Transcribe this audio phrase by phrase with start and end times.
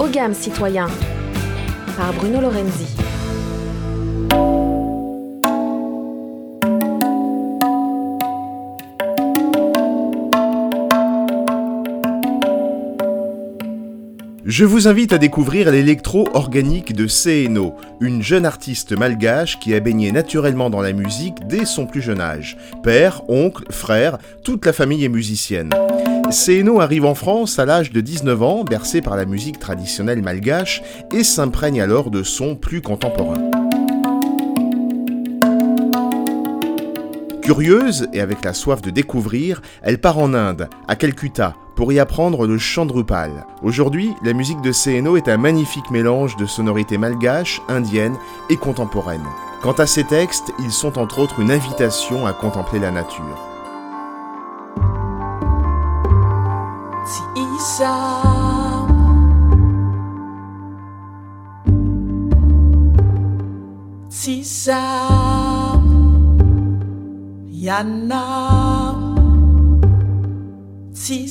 [0.00, 0.86] Ogam citoyen
[1.98, 2.86] par Bruno Lorenzi.
[14.46, 19.80] Je vous invite à découvrir l'électro organique de CNO, une jeune artiste malgache qui a
[19.80, 22.56] baigné naturellement dans la musique dès son plus jeune âge.
[22.82, 25.68] Père, oncle, frère, toute la famille est musicienne.
[26.30, 30.82] CNO arrive en France à l'âge de 19 ans, bercé par la musique traditionnelle malgache,
[31.12, 33.50] et s'imprègne alors de sons plus contemporains.
[37.42, 41.98] Curieuse et avec la soif de découvrir, elle part en Inde, à Calcutta, pour y
[41.98, 43.44] apprendre le chant Drupal.
[43.62, 48.16] Aujourd'hui, la musique de CNO est un magnifique mélange de sonorités malgaches, indiennes
[48.50, 49.26] et contemporaines.
[49.62, 53.49] Quant à ses textes, ils sont entre autres une invitation à contempler la nature.
[57.80, 58.88] sour.
[64.10, 65.80] Si sour.
[67.48, 68.26] Yana.
[70.92, 71.28] Si.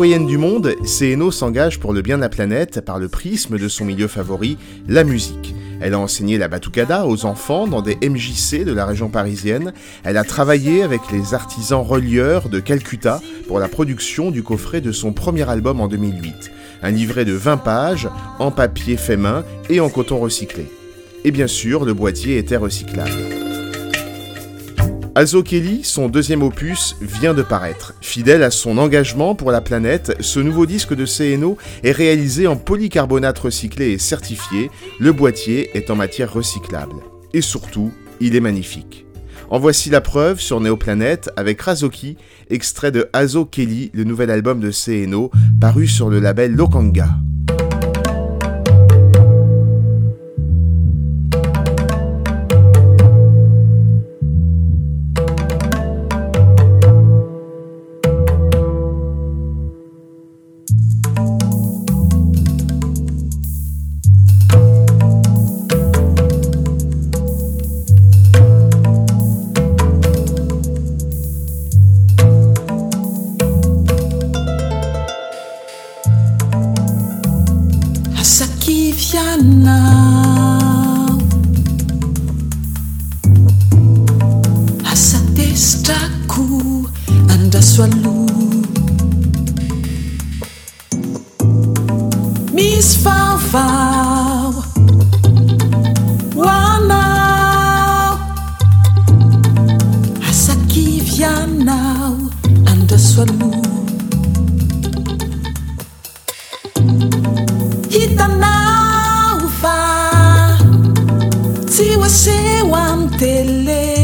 [0.00, 3.68] Citoyenne du monde, CNO s'engage pour le bien de la planète par le prisme de
[3.68, 4.56] son milieu favori,
[4.88, 5.54] la musique.
[5.82, 9.74] Elle a enseigné la batucada aux enfants dans des MJC de la région parisienne.
[10.02, 14.90] Elle a travaillé avec les artisans relieurs de Calcutta pour la production du coffret de
[14.90, 16.50] son premier album en 2008.
[16.82, 20.64] Un livret de 20 pages, en papier fait main et en coton recyclé.
[21.24, 23.39] Et bien sûr, le boîtier était recyclable.
[25.20, 27.92] Azo Kelly, son deuxième opus, vient de paraître.
[28.00, 32.56] Fidèle à son engagement pour la planète, ce nouveau disque de CNO est réalisé en
[32.56, 34.70] polycarbonate recyclé et certifié.
[34.98, 36.96] Le boîtier est en matière recyclable.
[37.34, 39.04] Et surtout, il est magnifique.
[39.50, 42.16] En voici la preuve sur Néoplanète avec Razoki,
[42.48, 47.10] extrait de Azo Kelly, le nouvel album de CNO, paru sur le label Lokanga.
[92.52, 92.96] Miss
[96.36, 97.02] Wana,
[100.28, 101.78] Asaki Viana,
[102.98, 103.50] Swalu.
[107.88, 109.78] Hitanaufa,
[113.18, 113.99] Tele.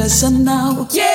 [0.00, 0.88] does now.
[0.92, 1.09] Yeah.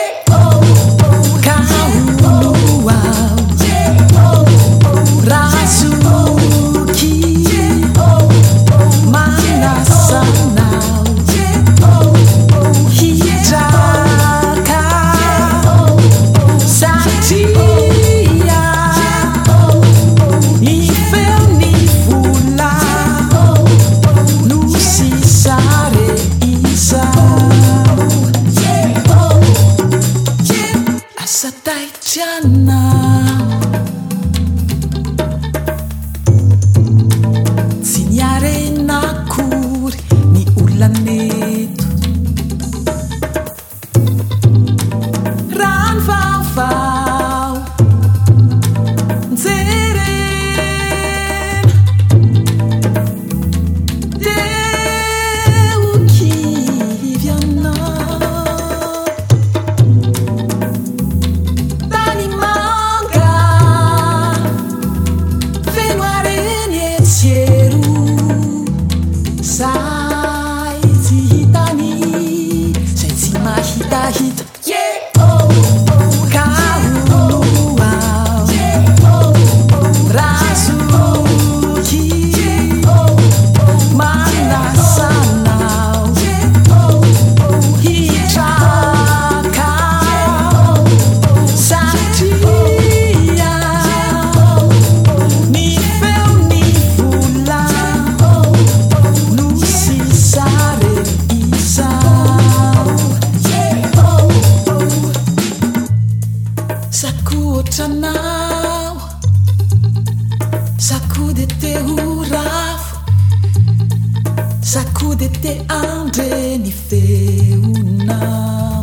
[115.18, 118.82] de te andre ny feonao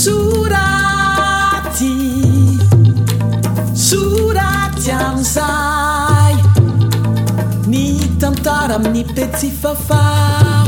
[0.00, 1.96] soraty
[3.74, 6.36] soraty amzay
[7.66, 7.84] ny
[8.20, 10.59] tantara amin'ny peti fafa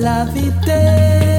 [0.00, 1.29] la vite.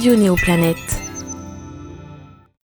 [0.00, 0.99] Radio Néoplanète.